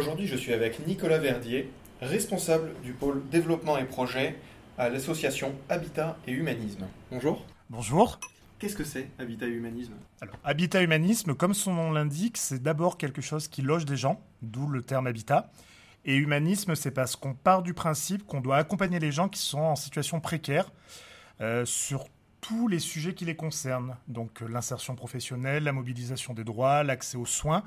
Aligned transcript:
Aujourd'hui, 0.00 0.26
je 0.26 0.36
suis 0.36 0.54
avec 0.54 0.86
Nicolas 0.86 1.18
Verdier, 1.18 1.70
responsable 2.00 2.70
du 2.82 2.94
pôle 2.94 3.22
développement 3.28 3.76
et 3.76 3.84
projet 3.84 4.34
à 4.78 4.88
l'association 4.88 5.54
Habitat 5.68 6.16
et 6.26 6.32
Humanisme. 6.32 6.86
Bonjour. 7.10 7.44
Bonjour. 7.68 8.18
Qu'est-ce 8.58 8.76
que 8.76 8.82
c'est 8.82 9.10
Habitat 9.18 9.44
et 9.44 9.50
Humanisme? 9.50 9.92
Alors, 10.22 10.36
Habitat 10.42 10.80
Humanisme, 10.80 11.34
comme 11.34 11.52
son 11.52 11.74
nom 11.74 11.92
l'indique, 11.92 12.38
c'est 12.38 12.62
d'abord 12.62 12.96
quelque 12.96 13.20
chose 13.20 13.46
qui 13.46 13.60
loge 13.60 13.84
des 13.84 13.98
gens, 13.98 14.24
d'où 14.40 14.68
le 14.68 14.80
terme 14.80 15.06
habitat. 15.06 15.52
Et 16.06 16.16
humanisme, 16.16 16.74
c'est 16.76 16.92
parce 16.92 17.14
qu'on 17.14 17.34
part 17.34 17.62
du 17.62 17.74
principe 17.74 18.24
qu'on 18.24 18.40
doit 18.40 18.56
accompagner 18.56 19.00
les 19.00 19.12
gens 19.12 19.28
qui 19.28 19.42
sont 19.42 19.60
en 19.60 19.76
situation 19.76 20.18
précaire 20.18 20.72
euh, 21.42 21.66
sur 21.66 22.06
tous 22.50 22.66
les 22.66 22.80
sujets 22.80 23.14
qui 23.14 23.24
les 23.24 23.36
concernent. 23.36 23.96
Donc 24.08 24.42
euh, 24.42 24.48
l'insertion 24.48 24.96
professionnelle, 24.96 25.62
la 25.62 25.72
mobilisation 25.72 26.34
des 26.34 26.42
droits, 26.42 26.82
l'accès 26.82 27.16
aux 27.16 27.26
soins. 27.26 27.62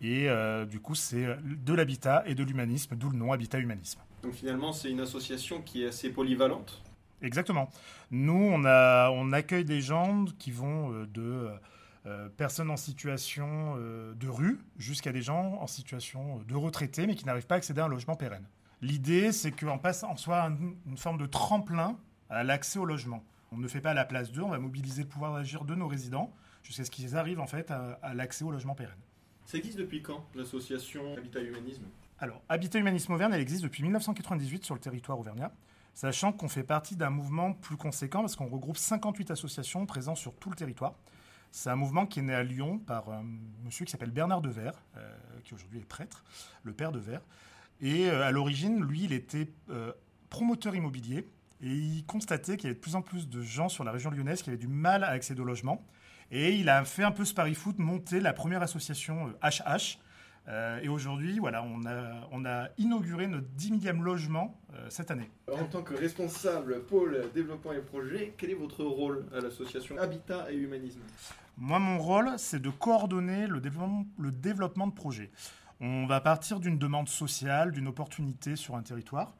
Et 0.00 0.28
euh, 0.28 0.64
du 0.64 0.78
coup, 0.78 0.94
c'est 0.94 1.26
de 1.42 1.74
l'habitat 1.74 2.22
et 2.26 2.36
de 2.36 2.44
l'humanisme, 2.44 2.94
d'où 2.94 3.10
le 3.10 3.18
nom 3.18 3.32
Habitat 3.32 3.58
Humanisme. 3.58 4.00
Donc 4.22 4.34
finalement, 4.34 4.72
c'est 4.72 4.90
une 4.90 5.00
association 5.00 5.60
qui 5.60 5.82
est 5.82 5.88
assez 5.88 6.10
polyvalente? 6.10 6.82
Exactement. 7.20 7.68
Nous, 8.12 8.32
on, 8.52 8.64
a, 8.64 9.10
on 9.10 9.32
accueille 9.32 9.64
des 9.64 9.80
gens 9.80 10.24
qui 10.38 10.52
vont 10.52 10.90
de 11.12 11.48
personnes 12.36 12.70
en 12.70 12.76
situation 12.76 13.76
de 13.76 14.28
rue 14.28 14.58
jusqu'à 14.76 15.12
des 15.12 15.22
gens 15.22 15.58
en 15.60 15.68
situation 15.68 16.42
de 16.48 16.54
retraité 16.56 17.06
mais 17.06 17.14
qui 17.14 17.24
n'arrivent 17.26 17.46
pas 17.46 17.54
à 17.54 17.58
accéder 17.58 17.80
à 17.80 17.84
un 17.84 17.88
logement 17.88 18.16
pérenne. 18.16 18.44
L'idée, 18.80 19.30
c'est 19.30 19.52
qu'en 19.52 19.78
passe 19.78 20.02
en 20.02 20.16
soit 20.16 20.50
une 20.86 20.96
forme 20.96 21.18
de 21.18 21.26
tremplin 21.26 21.96
à 22.28 22.42
l'accès 22.42 22.80
au 22.80 22.84
logement. 22.84 23.22
On 23.52 23.58
ne 23.58 23.68
fait 23.68 23.80
pas 23.82 23.92
la 23.92 24.04
place 24.04 24.32
d'eux, 24.32 24.42
on 24.42 24.48
va 24.48 24.58
mobiliser 24.58 25.02
le 25.02 25.08
pouvoir 25.08 25.34
d'agir 25.34 25.64
de 25.64 25.74
nos 25.74 25.86
résidents 25.86 26.32
jusqu'à 26.62 26.84
ce 26.84 26.90
qu'ils 26.90 27.16
arrivent 27.16 27.40
en 27.40 27.46
fait 27.46 27.70
à, 27.70 28.14
l'accès 28.14 28.44
au 28.44 28.50
logement 28.50 28.74
pérenne. 28.74 28.98
Ça 29.44 29.58
existe 29.58 29.78
depuis 29.78 30.02
quand 30.02 30.24
l'association 30.34 31.14
Habitat 31.16 31.40
Humanisme? 31.40 31.84
Alors, 32.18 32.40
Habitat 32.48 32.78
Humanisme 32.78 33.12
Auvergne, 33.12 33.32
elle 33.34 33.40
existe 33.40 33.62
depuis 33.62 33.82
1998 33.82 34.64
sur 34.64 34.74
le 34.74 34.80
territoire 34.80 35.18
auvergnat, 35.18 35.52
sachant 35.92 36.32
qu'on 36.32 36.48
fait 36.48 36.62
partie 36.62 36.96
d'un 36.96 37.10
mouvement 37.10 37.52
plus 37.52 37.76
conséquent 37.76 38.20
parce 38.20 38.36
qu'on 38.36 38.46
regroupe 38.46 38.78
58 38.78 39.32
associations 39.32 39.84
présentes 39.84 40.16
sur 40.16 40.34
tout 40.34 40.48
le 40.48 40.56
territoire. 40.56 40.94
C'est 41.50 41.68
un 41.68 41.76
mouvement 41.76 42.06
qui 42.06 42.20
est 42.20 42.22
né 42.22 42.32
à 42.32 42.42
Lyon 42.42 42.78
par 42.78 43.10
un 43.10 43.24
monsieur 43.64 43.84
qui 43.84 43.92
s'appelle 43.92 44.12
Bernard 44.12 44.40
Devers, 44.40 44.80
euh, 44.96 45.14
qui 45.44 45.52
aujourd'hui 45.52 45.80
est 45.80 45.84
prêtre, 45.84 46.24
le 46.62 46.72
père 46.72 46.92
Devers. 46.92 47.20
Et 47.82 48.08
euh, 48.08 48.24
à 48.24 48.30
l'origine, 48.30 48.82
lui, 48.82 49.04
il 49.04 49.12
était 49.12 49.48
euh, 49.68 49.92
promoteur 50.30 50.74
immobilier 50.74 51.28
et 51.62 51.68
il 51.68 52.04
constatait 52.04 52.56
qu'il 52.56 52.64
y 52.64 52.66
avait 52.70 52.74
de 52.74 52.80
plus 52.80 52.96
en 52.96 53.02
plus 53.02 53.28
de 53.28 53.40
gens 53.40 53.68
sur 53.68 53.84
la 53.84 53.92
région 53.92 54.10
lyonnaise 54.10 54.42
qui 54.42 54.50
avaient 54.50 54.58
du 54.58 54.68
mal 54.68 55.04
à 55.04 55.08
accéder 55.08 55.40
au 55.40 55.44
logement. 55.44 55.84
Et 56.30 56.54
il 56.54 56.68
a 56.68 56.84
fait 56.84 57.04
un 57.04 57.12
peu 57.12 57.24
ce 57.24 57.34
pari-foot, 57.34 57.78
monter 57.78 58.18
la 58.18 58.32
première 58.32 58.62
association 58.62 59.32
HH. 59.42 59.68
Euh, 59.68 60.48
euh, 60.48 60.80
et 60.82 60.88
aujourd'hui, 60.88 61.38
voilà, 61.38 61.62
on 61.62 61.86
a, 61.86 62.26
on 62.32 62.44
a 62.44 62.68
inauguré 62.76 63.28
notre 63.28 63.46
10 63.50 63.72
millième 63.72 64.02
logement 64.02 64.58
euh, 64.74 64.86
cette 64.88 65.12
année. 65.12 65.30
En 65.52 65.64
tant 65.66 65.82
que 65.82 65.94
responsable 65.94 66.82
pôle 66.82 67.30
développement 67.32 67.72
et 67.72 67.80
projet, 67.80 68.34
quel 68.36 68.50
est 68.50 68.54
votre 68.54 68.82
rôle 68.82 69.24
à 69.32 69.40
l'association 69.40 69.96
Habitat 69.98 70.50
et 70.50 70.56
Humanisme? 70.56 71.00
Moi, 71.58 71.78
mon 71.78 71.98
rôle, 71.98 72.30
c'est 72.38 72.60
de 72.60 72.70
coordonner 72.70 73.46
le 73.46 73.60
développement, 73.60 74.04
le 74.18 74.32
développement 74.32 74.88
de 74.88 74.94
projets. 74.94 75.30
On 75.80 76.06
va 76.06 76.20
partir 76.20 76.58
d'une 76.58 76.78
demande 76.78 77.08
sociale, 77.08 77.70
d'une 77.70 77.86
opportunité 77.86 78.56
sur 78.56 78.74
un 78.74 78.82
territoire 78.82 79.34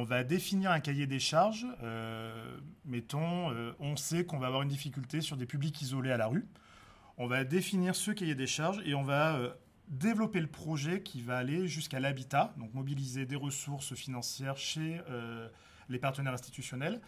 on 0.00 0.04
va 0.04 0.24
définir 0.24 0.70
un 0.70 0.80
cahier 0.80 1.06
des 1.06 1.18
charges. 1.18 1.66
Euh, 1.82 2.56
mettons, 2.86 3.50
euh, 3.50 3.72
on 3.80 3.96
sait 3.96 4.24
qu'on 4.24 4.38
va 4.38 4.46
avoir 4.46 4.62
une 4.62 4.70
difficulté 4.70 5.20
sur 5.20 5.36
des 5.36 5.44
publics 5.44 5.82
isolés 5.82 6.10
à 6.10 6.16
la 6.16 6.26
rue. 6.26 6.48
On 7.18 7.26
va 7.26 7.44
définir 7.44 7.94
ce 7.94 8.10
cahier 8.10 8.34
des 8.34 8.46
charges 8.46 8.80
et 8.86 8.94
on 8.94 9.02
va 9.02 9.36
euh, 9.36 9.50
développer 9.88 10.40
le 10.40 10.46
projet 10.46 11.02
qui 11.02 11.20
va 11.20 11.36
aller 11.36 11.68
jusqu'à 11.68 12.00
l'habitat, 12.00 12.54
donc 12.56 12.72
mobiliser 12.72 13.26
des 13.26 13.36
ressources 13.36 13.94
financières 13.94 14.56
chez 14.56 15.02
les 15.90 15.98
partenaires 15.98 16.32
institutionnels. 16.32 17.00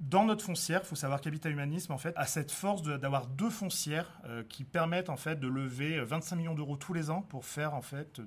Dans 0.00 0.24
notre 0.24 0.44
foncière, 0.44 0.80
il 0.84 0.86
faut 0.86 0.96
savoir 0.96 1.20
qu'Habitat 1.20 1.50
Humanisme 1.50 1.92
en 1.92 1.98
fait, 1.98 2.14
a 2.16 2.24
cette 2.24 2.50
force 2.50 2.82
d'avoir 2.82 3.26
deux 3.26 3.50
foncières 3.50 4.22
qui 4.48 4.62
permettent 4.62 5.10
en 5.10 5.16
fait, 5.16 5.38
de 5.40 5.48
lever 5.48 6.00
25 6.00 6.36
millions 6.36 6.54
d'euros 6.54 6.76
tous 6.76 6.94
les 6.94 7.10
ans 7.10 7.22
pour 7.22 7.44
faire 7.44 7.74
en 7.74 7.82
fait, 7.82 8.20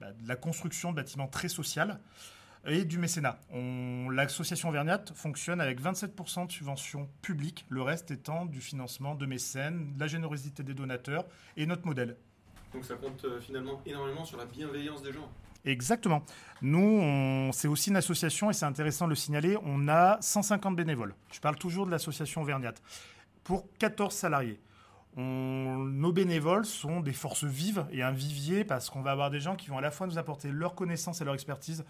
bah, 0.00 0.12
de 0.12 0.28
la 0.28 0.36
construction 0.36 0.90
de 0.90 0.96
bâtiments 0.96 1.28
très 1.28 1.48
sociaux 1.48 1.84
et 2.68 2.84
du 2.84 2.98
mécénat. 2.98 3.38
L'association 4.10 4.70
Vergnat 4.70 5.04
fonctionne 5.14 5.60
avec 5.60 5.80
27% 5.80 6.46
de 6.46 6.52
subventions 6.52 7.08
publiques, 7.22 7.66
le 7.68 7.82
reste 7.82 8.10
étant 8.10 8.46
du 8.46 8.60
financement 8.60 9.14
de 9.14 9.26
mécènes, 9.26 9.94
la 9.98 10.06
générosité 10.06 10.62
des 10.62 10.74
donateurs 10.74 11.24
et 11.56 11.66
notre 11.66 11.86
modèle. 11.86 12.16
Donc 12.72 12.84
ça 12.84 12.96
compte 12.96 13.24
euh, 13.24 13.40
finalement 13.40 13.80
énormément 13.86 14.24
sur 14.24 14.36
la 14.36 14.44
bienveillance 14.44 15.02
des 15.02 15.12
gens. 15.12 15.28
Exactement. 15.64 16.22
Nous, 16.62 17.50
c'est 17.52 17.68
aussi 17.68 17.90
une 17.90 17.96
association, 17.96 18.50
et 18.50 18.52
c'est 18.52 18.64
intéressant 18.64 19.06
de 19.06 19.10
le 19.10 19.16
signaler, 19.16 19.56
on 19.64 19.88
a 19.88 20.18
150 20.20 20.76
bénévoles. 20.76 21.14
Je 21.32 21.40
parle 21.40 21.56
toujours 21.56 21.86
de 21.86 21.90
l'association 21.90 22.42
Vergnat. 22.42 22.74
Pour 23.44 23.66
14 23.78 24.14
salariés. 24.14 24.60
nos 25.16 26.12
bénévoles 26.12 26.64
sont 26.64 27.00
des 27.00 27.12
forces 27.12 27.44
vives 27.44 27.86
et 27.90 28.02
un 28.02 28.12
vivier 28.12 28.64
parce 28.64 28.88
qu'on 28.88 29.02
va 29.02 29.10
avoir 29.10 29.30
des 29.30 29.40
gens 29.40 29.56
qui 29.56 29.68
vont 29.68 29.78
à 29.78 29.80
la 29.80 29.90
fois 29.90 30.06
nous 30.06 30.18
apporter 30.18 30.52
leur 30.52 30.74
connaissance 30.74 31.20
et 31.20 31.24
leur 31.24 31.34
expertise 31.34 31.84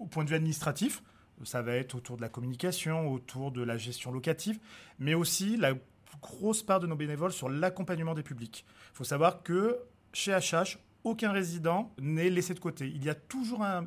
au 0.00 0.06
point 0.06 0.24
de 0.24 0.30
vue 0.30 0.36
administratif, 0.36 1.02
ça 1.44 1.62
va 1.62 1.74
être 1.74 1.94
autour 1.94 2.16
de 2.16 2.22
la 2.22 2.28
communication, 2.28 3.10
autour 3.12 3.52
de 3.52 3.62
la 3.62 3.78
gestion 3.78 4.10
locative, 4.10 4.58
mais 4.98 5.14
aussi 5.14 5.56
la 5.56 5.74
grosse 6.20 6.62
part 6.62 6.80
de 6.80 6.86
nos 6.86 6.96
bénévoles 6.96 7.32
sur 7.32 7.48
l'accompagnement 7.48 8.14
des 8.14 8.22
publics. 8.22 8.64
Il 8.92 8.96
faut 8.96 9.04
savoir 9.04 9.42
que 9.42 9.78
chez 10.12 10.32
HH, 10.32 10.78
aucun 11.04 11.32
résident 11.32 11.92
n'est 11.98 12.28
laissé 12.28 12.52
de 12.52 12.60
côté. 12.60 12.86
Il 12.88 13.02
y 13.04 13.08
a 13.08 13.14
toujours 13.14 13.62
un, 13.62 13.86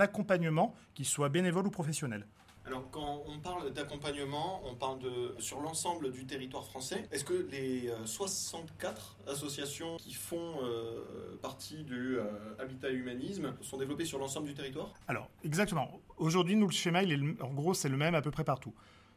accompagnement, 0.00 0.74
qu'il 0.94 1.04
soit 1.04 1.28
bénévole 1.28 1.66
ou 1.66 1.70
professionnel. 1.70 2.26
Alors, 2.68 2.84
quand 2.90 3.22
on 3.26 3.38
parle 3.38 3.72
d'accompagnement, 3.72 4.60
on 4.66 4.74
parle 4.74 4.98
de 4.98 5.34
sur 5.38 5.58
l'ensemble 5.60 6.12
du 6.12 6.26
territoire 6.26 6.66
français. 6.66 7.08
Est-ce 7.10 7.24
que 7.24 7.48
les 7.50 7.90
64 8.04 9.16
euh, 9.26 9.32
associations 9.32 9.96
qui 9.96 10.12
font 10.12 10.62
euh, 10.62 11.38
partie 11.40 11.82
du 11.82 12.18
euh, 12.18 12.24
Habitat 12.58 12.90
Humanisme 12.90 13.54
sont 13.62 13.78
développées 13.78 14.04
sur 14.04 14.18
l'ensemble 14.18 14.48
du 14.48 14.54
territoire? 14.54 14.92
Alors, 15.06 15.30
exactement. 15.44 15.98
Aujourd'hui, 16.18 16.56
nous, 16.56 16.66
le 16.66 16.72
schéma, 16.72 17.02
il 17.02 17.12
est, 17.12 17.42
en 17.42 17.54
gros, 17.54 17.72
c'est 17.72 17.88
le 17.88 17.96
même 17.96 18.14
à 18.14 18.20
peu 18.20 18.30
près 18.30 18.44
partout. 18.44 18.74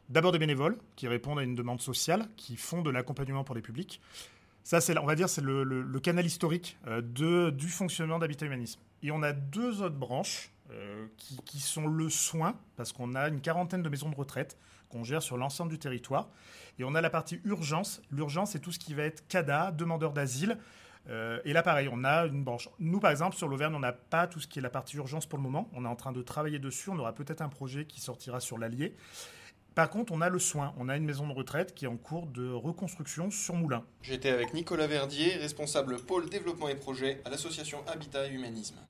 D'abord 0.08 0.32
des 0.32 0.40
bénévoles 0.40 0.78
qui 0.96 1.10
répondent 1.10 1.40
à 1.40 1.44
une 1.44 1.56
demande 1.56 1.82
sociale, 1.82 2.30
qui 2.38 2.56
font 2.56 2.82
de 2.82 2.90
l'accompagnement 2.90 3.44
pour 3.44 3.56
les 3.56 3.62
publics. 3.62 4.00
Ça, 4.64 4.80
c'est, 4.80 4.98
on 4.98 5.06
va 5.06 5.16
dire, 5.16 5.28
c'est 5.28 5.42
le, 5.42 6.00
canal 6.00 6.26
historique 6.26 6.78
du 6.88 7.68
fonctionnement 7.68 8.18
d'Habitat 8.18 8.46
Humanisme. 8.46 8.80
Et 9.04 9.12
on 9.12 9.22
a 9.24 9.34
deux 9.34 9.82
autres 9.82 9.98
branches 9.98 10.52
euh, 10.72 11.08
qui, 11.18 11.60
sont 11.60 11.88
le 11.88 12.10
soin, 12.10 12.56
parce 12.78 12.94
qu'on 12.94 13.16
a 13.16 13.28
une 13.28 13.42
quarantaine 13.42 13.82
de 13.82 13.90
maisons 13.90 14.10
de 14.10 14.16
retraite 14.16 14.58
qu'on 14.90 15.04
gère 15.04 15.22
sur 15.22 15.38
l'ensemble 15.38 15.72
du 15.72 15.80
territoire. 15.80 16.30
Et 16.80 16.84
on 16.84 16.96
a 16.96 17.02
la 17.02 17.10
partie 17.10 17.40
urgence. 17.46 18.02
L'urgence, 18.12 18.52
c'est 18.52 18.60
tout 18.60 18.72
ce 18.72 18.80
qui 18.80 18.94
va 18.94 19.04
être 19.04 19.28
CADA, 19.28 19.72
demandeur 19.72 20.14
d'asile. 20.14 20.58
Euh, 21.10 21.40
et 21.46 21.54
là, 21.54 21.64
pareil, 21.64 21.90
on 21.92 22.04
a 22.04 22.26
une 22.26 22.44
branche. 22.44 22.70
Nous, 22.80 23.00
par 23.00 23.12
exemple, 23.12 23.36
sur 23.36 23.48
l'Auvergne, 23.48 23.76
on 23.76 23.80
n'a 23.80 23.92
pas 23.92 24.28
tout 24.28 24.40
ce 24.40 24.48
qui 24.48 24.60
est 24.60 24.62
la 24.62 24.70
partie 24.70 24.98
urgence 24.98 25.26
pour 25.26 25.38
le 25.38 25.44
moment. 25.44 25.70
On 25.74 25.86
est 25.86 25.90
en 25.90 25.96
train 25.96 26.12
de 26.12 26.22
travailler 26.22 26.60
dessus. 26.60 26.90
On 26.90 27.00
aura 27.00 27.14
peut-être 27.14 27.42
un 27.42 27.50
projet 27.50 27.86
qui 27.86 28.00
sortira 28.00 28.40
sur 28.40 28.58
l'Allier. 28.58 28.96
Par 29.74 29.90
contre, 29.90 30.12
on 30.12 30.20
a 30.20 30.30
le 30.30 30.40
soin. 30.40 30.74
On 30.78 30.90
a 30.90 30.98
une 30.98 31.06
maison 31.06 31.28
de 31.28 31.34
retraite 31.34 31.74
qui 31.74 31.86
est 31.86 31.88
en 31.88 31.96
cours 31.96 32.28
de 32.28 32.52
reconstruction 32.52 33.32
sur 33.32 33.56
Moulin. 33.56 33.84
J'étais 34.02 34.30
avec 34.30 34.54
Nicolas 34.54 34.88
Verdier, 34.88 35.36
responsable 35.38 35.98
pôle 35.98 36.30
développement 36.30 36.68
et 36.68 36.76
projet 36.76 37.22
à 37.24 37.30
l'association 37.30 37.80
Habitat 37.88 38.28
et 38.28 38.32
Humanisme. 38.32 38.76